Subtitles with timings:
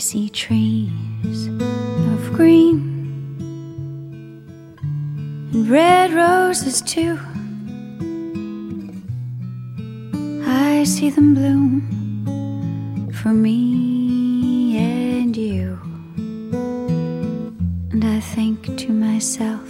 [0.00, 2.80] See trees of green
[5.52, 7.18] and red roses too.
[10.46, 15.78] I see them bloom for me and you.
[17.92, 19.69] And I think to myself,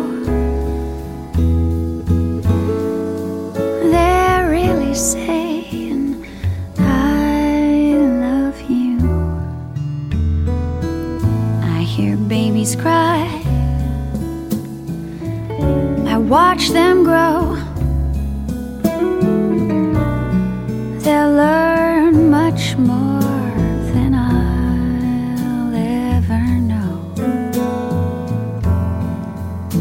[16.31, 17.57] Watch them grow.
[21.03, 23.51] They'll learn much more
[23.91, 27.11] than I'll ever know.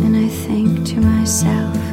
[0.04, 1.89] And I think to myself,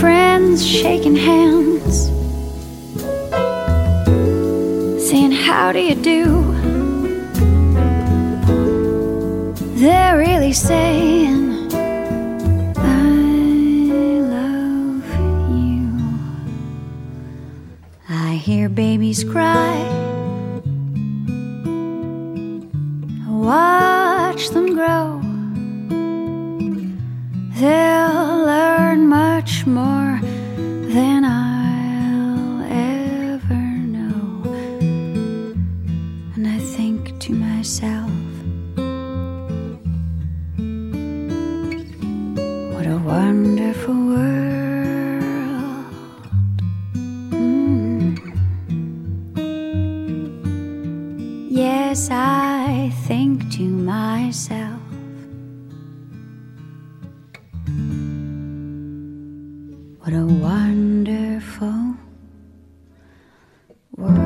[0.00, 2.06] friends shaking hands,
[5.08, 6.52] saying, How do you do?
[9.76, 11.72] They're really saying,
[12.76, 13.10] I
[14.36, 15.04] love
[15.50, 16.00] you.
[18.08, 19.76] I hear babies cry,
[23.28, 23.85] I
[29.66, 34.42] more than I'll ever know.
[36.34, 38.10] And I think to myself,
[42.72, 44.24] what a wonderful world.
[47.32, 48.18] Mm.
[51.50, 54.65] Yes, I think to myself.
[60.06, 61.96] What a wonderful
[63.96, 64.20] world.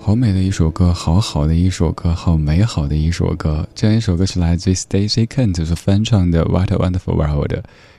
[0.00, 3.68] 好美的一首歌，好好的一首歌，好美好的一首歌。
[3.72, 7.52] 这样一首歌是来自于 Stacy Kent 所翻唱的《What a Wonderful World》，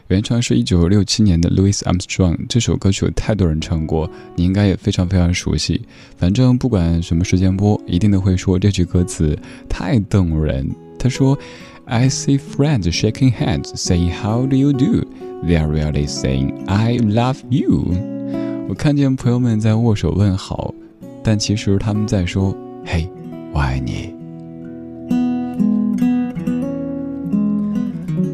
[0.09, 2.39] 原唱是一九六七年的 Louis Armstrong。
[2.49, 5.88] 这首歌曲有太多人唱过，你应该也非常非常熟悉。
[6.17, 9.39] 反正不管什么时间播，一定都会说这句歌词
[9.69, 10.69] 太动人。
[11.07, 11.39] 他说
[11.86, 15.06] ：“I see friends shaking hands, saying How do you do?
[15.42, 17.94] they are really saying I love you。
[18.68, 20.74] 我看见朋友们在握手问好，
[21.24, 23.09] 但其实他们在说：“嘿，
[23.54, 24.13] 我爱你。”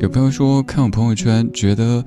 [0.01, 2.03] 有朋友说看我朋友圈，觉得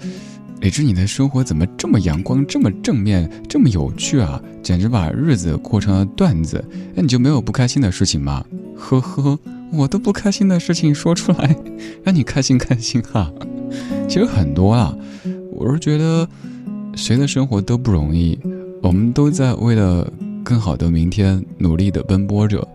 [0.61, 4.43] 李志你的生活怎么这么阳光、这么正面、这么有趣啊？
[4.65, 6.65] 简直把日子过成了段子。
[6.93, 8.45] 那你就没有不开心的事情吗？
[8.77, 9.39] 呵呵，
[9.73, 11.57] 我都不开心的事情说出来，
[12.05, 13.33] 让你开心开心哈。
[14.09, 14.97] 其实很多啊，
[15.53, 16.29] 我是觉得
[16.95, 18.39] 谁的生活都不容易，
[18.83, 20.11] 我们都在为了
[20.45, 22.67] 更好的明天努力的奔波着，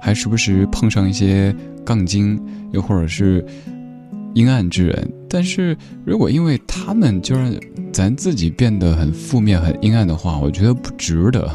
[0.00, 1.54] 还时不时碰上一些
[1.84, 2.40] 杠精，
[2.72, 3.44] 又或者是。
[4.32, 7.52] 阴暗之人，但是如果因为他们就让
[7.92, 11.50] 咱自己变得很负面、很阴暗的话，我觉得不值得。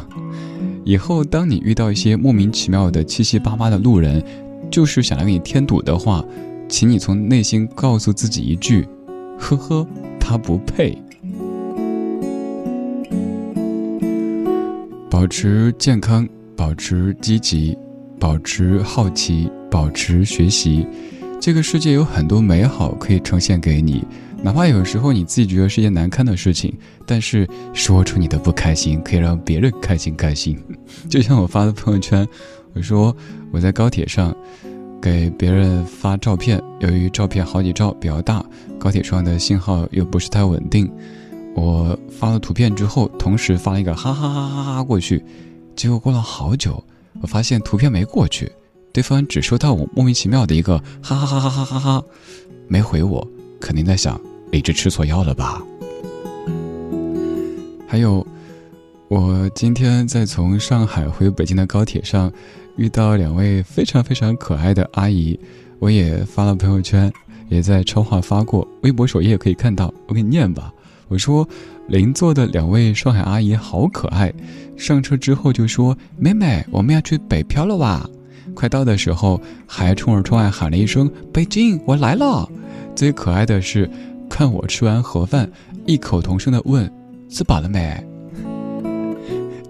[0.84, 4.22] 以后当你遇到一些莫名其妙的七七八八的路人，
[4.70, 6.24] 就是想来给你添堵的话，
[6.68, 8.86] 请你从内心告诉自己一句：
[9.38, 9.86] 呵呵，
[10.18, 10.96] 他不配。
[15.08, 17.76] 保持健康，保持积极，
[18.18, 20.86] 保持好奇，保持学习。
[21.40, 24.04] 这个世界有很多美好可以呈现给你，
[24.42, 26.74] 哪怕有时候你自己觉得是一件难堪的事情，
[27.06, 30.58] 但是说出你的不开心，可以让别人开心开心。
[31.08, 32.26] 就像我发的朋友圈，
[32.76, 33.16] 我说
[33.50, 34.36] 我在高铁上
[35.00, 38.44] 给别人发照片，由于照片好几兆比较大，
[38.78, 40.90] 高铁上的信号又不是太稳定，
[41.54, 45.24] 我发了图片之后，同时发了一个哈哈哈哈哈过去，
[45.74, 46.82] 结果过了好久，
[47.22, 48.52] 我发现图片没过去。
[48.92, 52.04] 对方只收到我莫名其妙的一个哈哈哈哈哈哈哈，
[52.68, 53.26] 没回我，
[53.58, 54.20] 肯定在想
[54.50, 55.62] 李志吃错药了吧。
[57.88, 58.26] 还有，
[59.08, 62.30] 我今天在从上海回北京的高铁上，
[62.76, 65.38] 遇到两位非常非常可爱的阿姨，
[65.78, 67.12] 我也发了朋友圈，
[67.48, 69.94] 也在超话发过，微博首页可以看到。
[70.08, 70.72] 我给你念吧，
[71.06, 71.48] 我说
[71.86, 74.32] 邻座的两位上海阿姨好可爱，
[74.76, 78.04] 上车之后就说：“妹妹，我们要去北漂了哇。”
[78.54, 82.50] 快到的时候，还冲着窗外喊了一声“北京，我来了”。
[82.96, 83.88] 最可爱的是，
[84.28, 85.48] 看我吃完盒饭，
[85.86, 86.92] 异口同声的问
[87.30, 88.04] ：“吃饱了没？”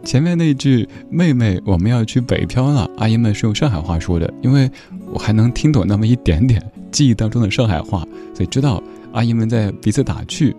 [0.07, 4.71] 前面那句“妹妹，我们要去北漂了”，阿姨们是用上海话说的，因为
[5.13, 6.63] 我还能听懂那么一点点
[6.93, 8.81] 记忆当中的上海话，所以知道
[9.13, 10.55] 阿姨们在彼此打趣。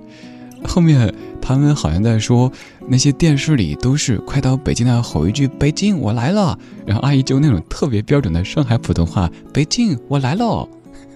[0.65, 1.11] 后面
[1.41, 2.51] 他们好像在说，
[2.89, 10.67] 那些电视里都是快到北京了，吼一句“北京，我来了”，然后阿姨就那种特别标准的上海普通话“北京，我来了”。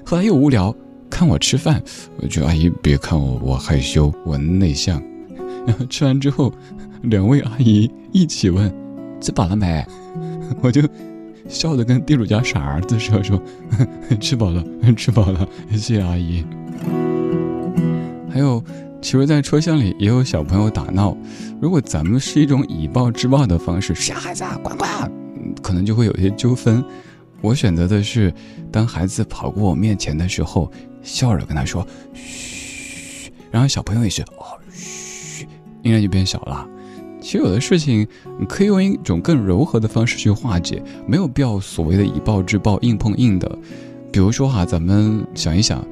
[0.05, 0.73] 后来又无聊，
[1.09, 1.83] 看我吃饭，
[2.21, 5.03] 我就阿姨别看我，我害羞，我内向。
[5.65, 6.53] 然 后吃完之后，
[7.03, 8.73] 两位阿姨一起问
[9.21, 9.83] ：“吃饱了没？”
[10.61, 10.81] 我就
[11.47, 13.41] 笑得跟地主家傻儿子似的说
[14.19, 14.63] ：“吃饱了，
[14.95, 16.43] 吃饱了，谢谢阿姨。”
[18.31, 18.63] 还有。
[19.03, 21.17] 其实，在车厢里也有小朋友打闹。
[21.59, 24.87] 如果咱们是一种以暴制暴的方式，傻孩子，滚滚，
[25.63, 26.85] 可能就会有些纠纷。
[27.41, 28.31] 我选择的是，
[28.71, 30.71] 当孩子跑过我面前的时候，
[31.01, 31.83] 笑着跟他说
[32.13, 34.53] ：“嘘。”然后小朋友也是哦，
[35.83, 36.67] 嘘，音量就变小了。
[37.19, 38.07] 其实有的事情，
[38.39, 43.59] 你可以用一种更柔和的方式去化解，没有必要所谓的以暴制暴、硬碰硬的。
[44.11, 45.85] 比如说哈，咱们想一想，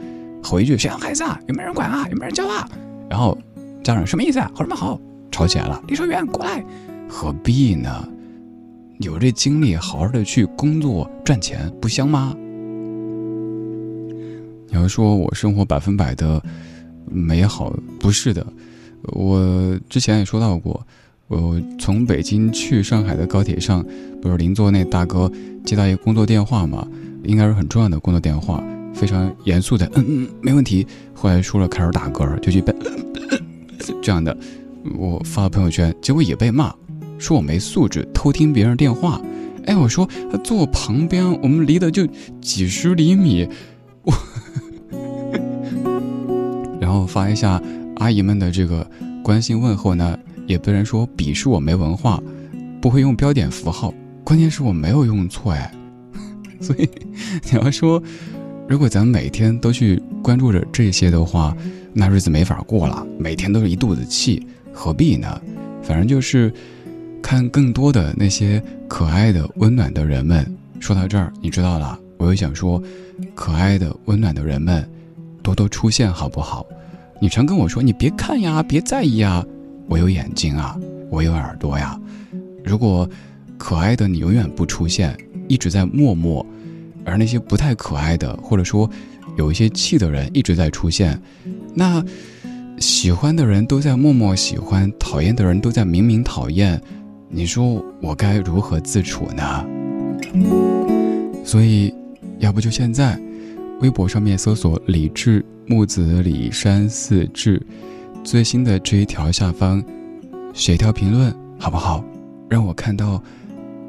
[0.43, 1.39] 吼一句：“谁孩子啊？
[1.47, 2.07] 有没有人管啊？
[2.09, 2.67] 有没有人教啊？”
[3.09, 3.37] 然后，
[3.83, 4.51] 家长什么意思啊？
[4.55, 4.99] 吼什么吼？
[5.31, 5.81] 吵起来了。
[5.87, 6.65] 离车远，过来。
[7.07, 8.07] 何必呢？
[8.99, 12.35] 有这精力，好好的去工作赚钱，不香吗？
[14.67, 16.41] 你要说我生活百分百的
[17.09, 18.45] 美好，不是的。
[19.03, 20.85] 我之前也说到过，
[21.27, 23.85] 我从北京去上海的高铁上，
[24.21, 25.31] 不是邻座那大哥
[25.65, 26.87] 接到一个工作电话嘛？
[27.23, 28.63] 应该是很重要的工作电话。
[28.91, 30.85] 非常严肃的，嗯嗯，没问题。
[31.13, 32.73] 后来说了，开始打嗝，就去背，
[34.01, 34.35] 这样的，
[34.97, 36.73] 我发朋友圈，结果也被骂，
[37.17, 39.21] 说我没素质，偷听别人电话。
[39.65, 42.05] 哎，我说他坐我旁边，我们离得就
[42.41, 43.47] 几十厘米，
[44.03, 44.13] 我，
[46.81, 47.61] 然后发一下
[47.99, 48.85] 阿姨们的这个
[49.23, 52.21] 关心问候呢，也被人说鄙视我没文化，
[52.81, 53.93] 不会用标点符号。
[54.23, 55.71] 关键是我没有用错哎，
[56.59, 56.89] 所以
[57.43, 58.01] 你要说。
[58.67, 61.57] 如果咱们每天都去关注着这些的话，
[61.91, 65.41] 那日子没法过了，每天都是一肚子气，何必呢？
[65.81, 66.53] 反正就是
[67.19, 70.45] 看更多的那些可爱的、温暖的人们。
[70.79, 72.79] 说到这儿，你知道了，我又想说，
[73.33, 74.87] 可爱的、温暖的人们
[75.41, 76.63] 多多出现，好不好？
[77.21, 79.45] 你常跟我说，你别看呀，别在意啊，
[79.87, 80.77] 我有眼睛啊，
[81.09, 81.99] 我有耳朵呀。
[82.63, 83.07] 如果
[83.57, 86.45] 可爱的你永远不出现，一直在默默。
[87.05, 88.87] 而那些不太可爱的，或者说
[89.35, 91.19] 有一些气的人一直在出现，
[91.73, 92.03] 那
[92.77, 96.79] 喜欢的人都在默默喜欢，讨厌的人都在明明讨厌，
[97.27, 99.65] 你说我该如何自处呢？
[101.43, 101.91] 所以，
[102.37, 103.19] 要不就现在，
[103.81, 107.61] 微博上面搜索“李智木子李山寺志”，
[108.25, 109.83] 最新的这一条下方
[110.51, 112.03] 写一条评论，好不好？
[112.49, 113.21] 让我看到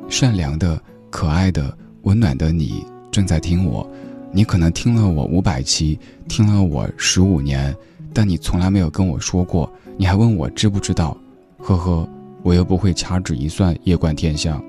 [0.07, 3.91] 善良的、可爱的、温暖的你正在听我。
[4.31, 7.75] 你可能听了我五百期，听了我十五年。
[8.13, 11.17] 但你从来没有跟我说过，你还问我知不知道？
[11.57, 12.07] 呵呵，
[12.43, 14.63] 我又不会掐指一算，夜观天象。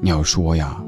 [0.00, 0.82] 你要说呀。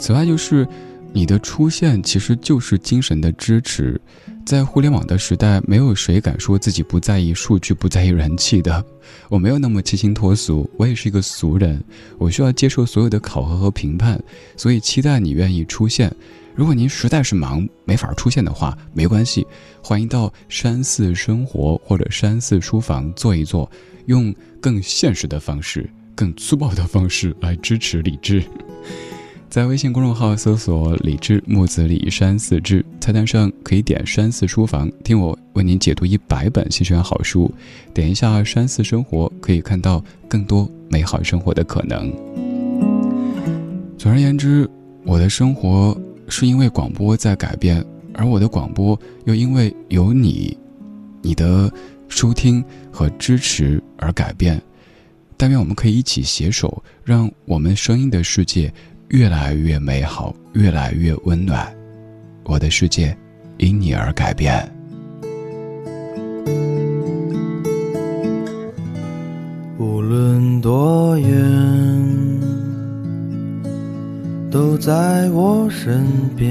[0.00, 0.66] 此外，就是
[1.12, 4.00] 你的出现其实就是精神的支持。
[4.46, 8.84] 在互联网的时代，没有谁敢说自己不在意数据、不在意人气的。
[9.28, 11.82] 我没有那么清新脱俗，我也是一个俗人，
[12.18, 14.20] 我需要接受所有的考核和评判，
[14.56, 16.12] 所以期待你愿意出现。
[16.54, 19.46] 如果您实在是忙没法出现的话，没关系，
[19.82, 23.70] 欢迎到山寺生活或者山寺书房坐一坐，
[24.06, 28.42] 用更现实的方式、更粗暴的方式来支持理智。
[29.50, 37.52] 在微信公众号搜索“李智木子李山寺志”，菜单上可以点“山寺书房”，听我为您解读一百本新选好书。
[37.92, 42.12] 点一下“山寺生活”，可以看到更多美好生活的可能。
[43.98, 44.70] 总而言之，
[45.04, 46.00] 我的生活。
[46.32, 50.56] 是因为广播在改变，而我的广播又因为有你、
[51.22, 51.68] 你的
[52.06, 54.62] 收听和支持而改变。
[55.36, 58.72] 但愿我们可以一起携手，让我们声音的世界
[59.10, 61.66] 越来越美好，越来越温暖。
[62.44, 63.16] 我的世界
[63.58, 64.68] 因你而改变。
[69.78, 71.30] 无论多远。
[74.50, 76.04] 都在我身
[76.36, 76.50] 边，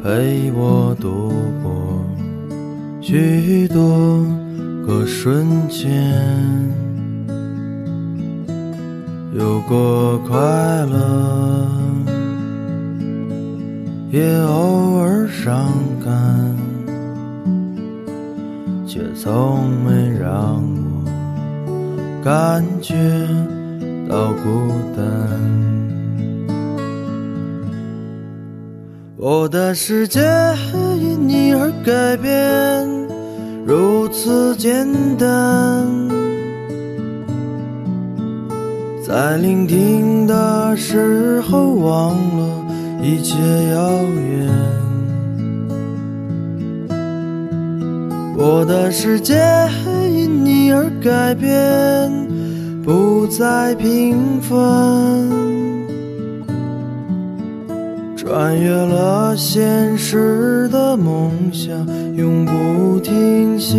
[0.00, 1.32] 陪我度
[1.64, 2.04] 过
[3.00, 4.24] 许多
[4.86, 5.90] 个瞬间，
[9.36, 11.66] 有过快乐，
[14.12, 15.72] 也偶尔伤
[16.04, 16.56] 感，
[18.86, 22.94] 却从没让我感觉。
[24.08, 25.04] 到孤单，
[29.16, 30.20] 我的世界
[31.00, 32.86] 因你而改变，
[33.66, 34.86] 如此简
[35.18, 36.13] 单。
[39.14, 42.66] 在聆听的时候，忘了
[43.00, 43.36] 一切
[43.70, 44.50] 遥远。
[48.36, 49.40] 我的世界
[50.12, 51.48] 因你而改变。
[52.82, 54.58] 不再平凡，
[58.16, 61.70] 穿越了现实的梦想，
[62.16, 63.78] 永不停歇。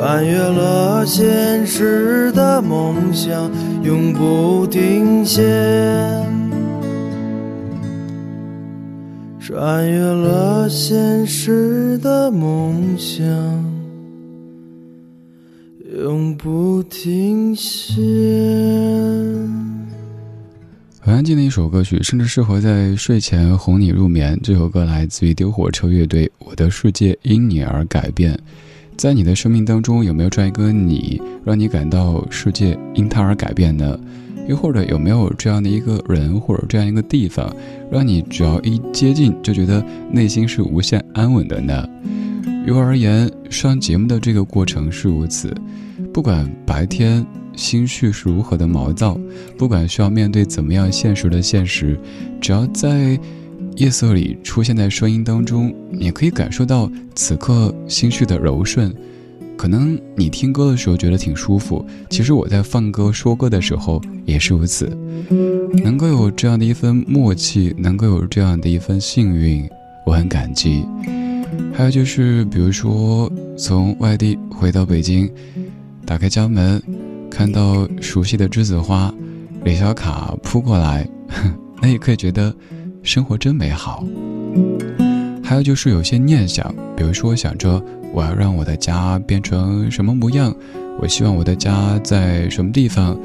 [0.00, 3.50] 穿越了现实的梦想，
[3.84, 5.42] 永不停歇。
[9.38, 13.22] 穿越了现实的梦想，
[16.02, 18.00] 永不停歇。
[20.98, 24.40] 很安静的一首歌曲，甚至适合在睡前哄你入眠。
[24.42, 28.32] 这首歌来自于丢火车乐队，《我的世界因你而改变》。
[29.00, 33.98] 在你的生命当中，有没有这样一个你，让你感到世界因他而改变呢？
[34.46, 37.50] 又或者有没有这样的一个人，或者这样一个地方，
[37.90, 41.88] 让你只要一接近，就觉得内心是无限安稳的呢？
[42.66, 45.50] 于我而言，上节目的这个过程是如此。
[46.12, 47.24] 不管白天
[47.56, 49.18] 心绪是如何的毛躁，
[49.56, 51.98] 不管需要面对怎么样现实的现实，
[52.38, 53.18] 只要在。
[53.80, 58.94] 夜色里出现在声音当中，你可以感受到此刻心绪的柔顺。
[59.56, 64.86] 可能你听歌的时候觉得挺舒服，其实我在放歌说歌的时候也是如此。
[65.82, 69.66] 能够有这样的一份默契，能够有这样的一份幸运，
[70.04, 70.84] 我很感激。
[71.72, 75.26] 还有就是，比如说从外地回到北京，
[76.04, 76.82] 打开家门，
[77.30, 79.10] 看到熟悉的栀子花，
[79.64, 81.08] 李小卡扑过来，
[81.80, 82.54] 那也可以觉得。
[83.02, 84.04] 生活真美好。
[85.42, 90.54] 还有就是有些念想，比如说想着我要让我的家变成什么模样，
[91.00, 93.18] 我希望我的家在什么地方，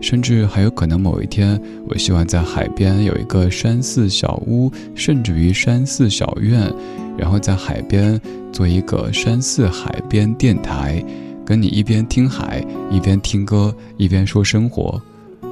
[0.00, 6.72] 甚至还有可能某一天，我希望在海边有一个山寺小屋，甚至于山寺小院，
[7.16, 8.20] 然后在海边
[8.52, 11.00] 做一个山寺海边电台，
[11.44, 15.00] 跟你一边听海，一边听歌，一边说生活。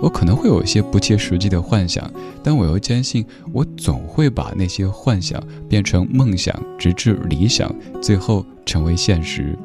[0.02, 2.10] 我可能会有一些不切实际的幻想，
[2.42, 9.56] 但我又坚信，我总会把那些幻想变成梦想，直至理想，最后成为现实。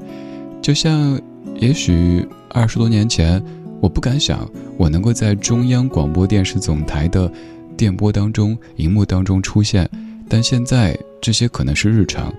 [0.62, 1.20] 就像，
[1.56, 3.44] 也许二十多年前，
[3.82, 7.32] 我不敢想我能够在中央广播电视总台的
[7.76, 9.90] 电波当中、荧幕当中出现，
[10.30, 12.34] 但现在这些可能是日常，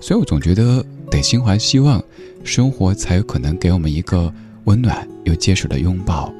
[0.00, 2.02] 所以我总觉得得心怀希望，
[2.42, 4.32] 生活才有可能给我们一个
[4.64, 6.32] 温暖又结实的拥抱。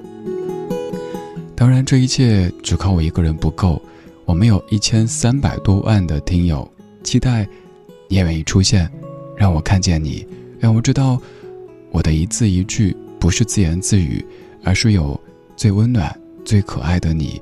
[1.57, 3.81] 当然，这一切只靠我一个人不够。
[4.25, 6.69] 我们有一千三百多万的听友，
[7.03, 7.47] 期待
[8.09, 8.90] 你也愿意出现，
[9.37, 10.27] 让我看见你，
[10.59, 11.21] 让我知道
[11.90, 14.25] 我的一字一句不是自言自语，
[14.64, 15.19] 而是有
[15.55, 17.40] 最温暖、最可爱的你，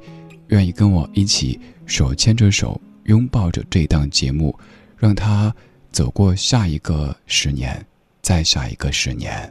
[0.49, 4.55] 愿意跟我一起手牵着手，拥抱着这档节目，
[4.99, 5.55] 让它
[5.91, 7.83] 走过下一个十年，
[8.21, 9.51] 再下一个十年。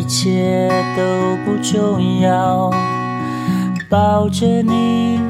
[0.00, 2.70] 一切都不重要，
[3.86, 5.20] 抱着你，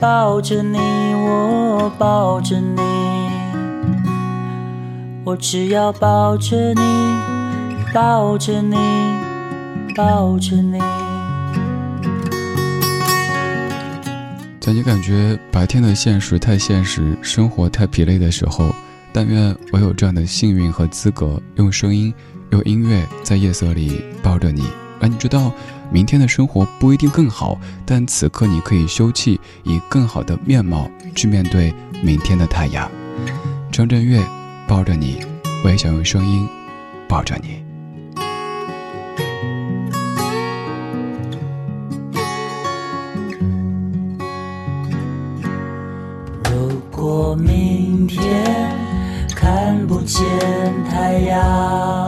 [0.00, 2.80] 抱着你，我抱着你，
[5.24, 6.80] 我只要抱着你，
[7.92, 8.76] 抱着你，
[9.94, 10.78] 抱着你。
[14.58, 18.74] 在你感觉白天的现实太现实，生活太疲累的时候，
[19.12, 22.14] 但愿我有这样的幸运和资格，用声音。
[22.50, 24.64] 用音乐在夜色里抱着你，
[24.98, 25.52] 让你知道，
[25.90, 32.90] 明天的生活不一定更好，但此刻你可以休憩，以更好的面貌去面对明天的太阳。
[33.70, 34.22] 张震岳
[34.66, 35.18] 抱着你，
[35.62, 36.48] 我也想用声音
[37.06, 37.62] 抱着你。
[46.50, 48.74] 如果明天
[49.36, 50.24] 看不见
[50.90, 52.07] 太阳。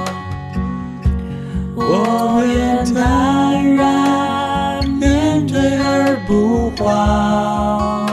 [1.93, 8.07] 我愿坦然面对而不慌。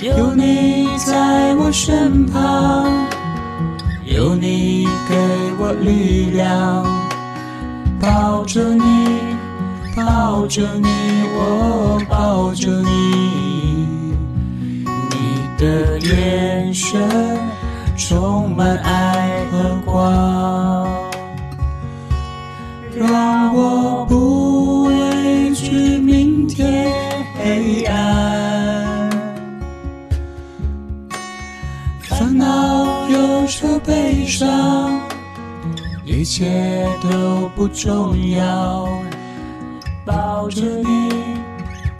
[0.00, 2.90] 有你在我身旁，
[4.06, 5.14] 有你给
[5.58, 6.86] 我力量，
[8.00, 9.36] 抱着你，
[9.94, 10.88] 抱着你，
[11.34, 14.06] 我抱着你，
[15.10, 15.14] 你
[15.58, 16.98] 的眼神
[17.98, 20.85] 充满爱和光，
[23.08, 26.92] 让我不畏惧明天
[27.38, 29.10] 黑暗。
[32.02, 35.00] 烦恼、忧愁、悲伤，
[36.04, 38.88] 一切都不重要。
[40.04, 41.10] 抱着你，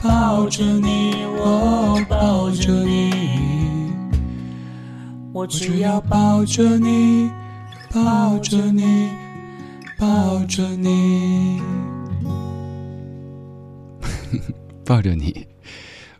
[0.02, 3.90] 抱着你，我抱着你，
[5.32, 7.30] 我只要抱着你，
[7.92, 9.10] 抱着你，
[9.98, 11.60] 抱着你。
[14.84, 15.46] 抱着你，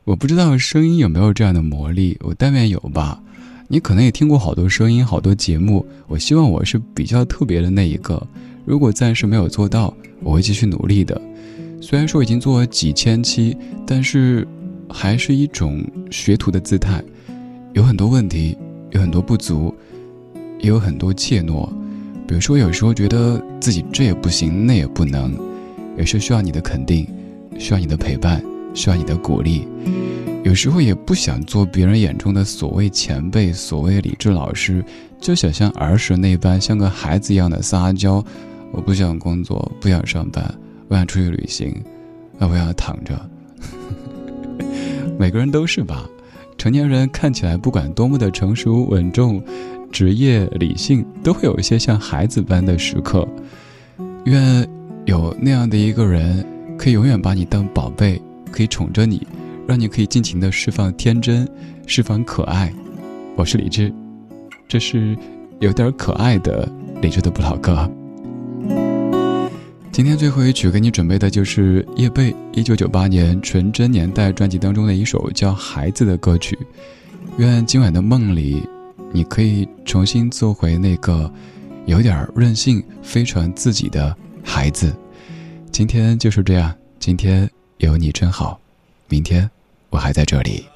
[0.04, 3.22] 我不知道声音有没有这样的魔力，我但愿有吧。
[3.68, 5.84] 你可能也听过好多声音，好多节目。
[6.06, 8.26] 我希望我是比较特别的那一个。
[8.64, 11.20] 如果暂时没有做到，我会继续努力的。
[11.80, 14.46] 虽然说已经做了几千期，但是
[14.88, 17.04] 还是一种学徒的姿态，
[17.74, 18.56] 有很多问题，
[18.90, 19.74] 有很多不足，
[20.60, 21.68] 也有很多怯懦。
[22.26, 25.32] 比如说，有时候觉得自己这也不行，那也不能，
[25.96, 27.06] 也是需要你的肯定，
[27.58, 28.42] 需要你的陪伴，
[28.74, 29.66] 需要你的鼓励。
[30.42, 34.84] 有时候也不想做别人眼中的所谓前辈，所谓理智老师，
[35.20, 38.24] 就想像儿时那般，像个孩子一样的撒娇。
[38.72, 40.54] 我不想工作，不想上班，
[40.88, 41.70] 我想出去旅行，
[42.38, 43.30] 啊，我想躺着。
[45.18, 46.04] 每个人都是吧？
[46.58, 49.42] 成年人看起来不管多么的成熟稳重、
[49.90, 53.26] 职业理性，都会有一些像孩子般的时刻。
[54.24, 54.68] 愿
[55.04, 56.44] 有那样的一个人，
[56.78, 58.20] 可以永远把你当宝贝，
[58.50, 59.26] 可以宠着你。
[59.66, 61.48] 让你可以尽情的释放天真，
[61.88, 62.72] 释放可爱。
[63.34, 63.92] 我是李志，
[64.68, 65.16] 这是
[65.58, 66.68] 有点可爱的
[67.02, 67.90] 李志的不老歌。
[69.90, 76.56] 今天最后一曲给你准备的就是叶蓓一九九八年《纯真年代》专辑当中的一首叫《孩子》的歌曲。
[77.38, 78.62] 愿今晚的梦里，
[79.16, 81.32] 你可以重新做回那个
[81.86, 84.94] 有点任性、非常自己的孩子。
[85.72, 88.60] 今天就是这样，今天有你真好，
[89.08, 89.50] 明天。
[89.88, 90.66] 我还在这里。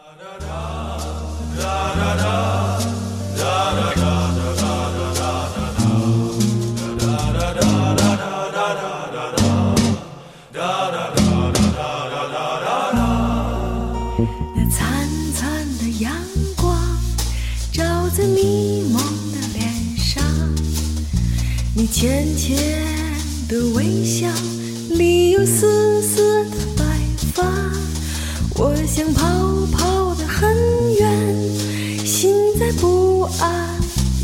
[22.01, 22.57] 浅浅
[23.47, 24.27] 的微笑
[24.89, 26.83] 里有丝丝的白
[27.35, 27.45] 发。
[28.55, 30.49] 我想跑跑得很
[30.99, 33.79] 远，心在不安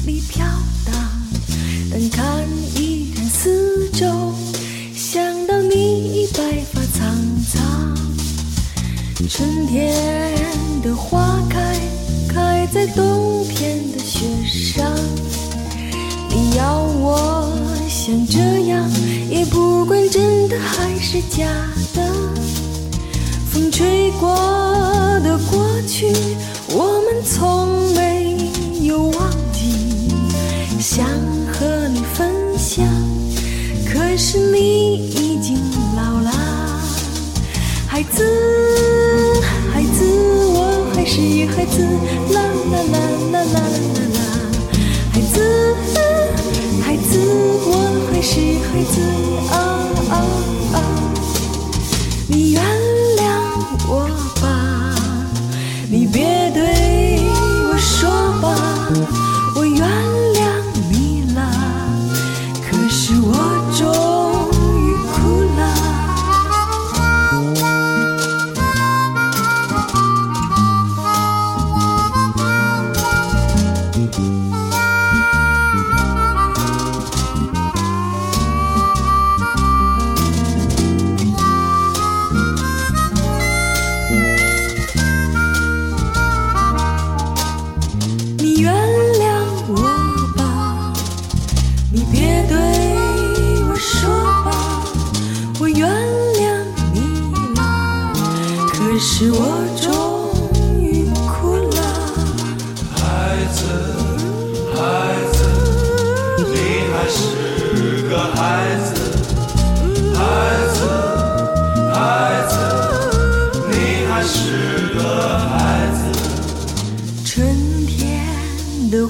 [0.06, 0.46] 里飘
[0.86, 0.94] 荡。
[1.90, 4.32] 但看一看四周，
[4.94, 7.14] 想到你已白发苍
[7.46, 7.94] 苍。
[9.28, 9.94] 春天
[10.82, 11.55] 的花，开
[18.06, 18.38] 像这
[18.68, 18.88] 样，
[19.28, 21.44] 也不管真的还是假
[21.92, 22.00] 的。
[23.50, 24.32] 风吹过
[25.24, 26.06] 的过去，
[26.68, 28.36] 我们从没
[28.82, 30.14] 有忘记，
[30.78, 31.04] 想
[31.52, 32.86] 和你分享。
[33.92, 35.58] 可是你已经
[35.96, 36.30] 老了，
[37.88, 38.22] 孩子，
[39.72, 40.04] 孩子，
[40.54, 41.18] 我还是
[41.56, 41.82] 孩子，
[42.32, 42.40] 啦
[42.70, 43.00] 啦啦
[43.32, 44.20] 啦啦啦啦，
[45.12, 45.74] 孩子，
[46.84, 47.18] 孩子，
[47.68, 47.95] 我
[48.28, 49.00] 是孩子，
[49.52, 49.54] 啊
[50.10, 50.55] 啊。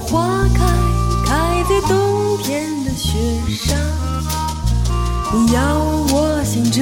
[0.09, 0.65] 花开，
[1.25, 3.17] 开在冬天的雪
[3.49, 3.77] 上。
[5.33, 5.77] 你要
[6.11, 6.81] 我像这